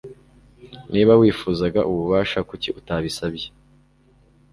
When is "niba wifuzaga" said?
0.91-1.79